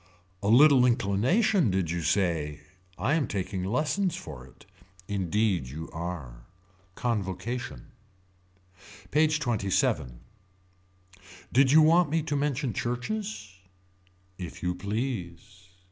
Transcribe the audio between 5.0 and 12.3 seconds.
Indeed you are. Convocation. PAGE XXVII. Did you want me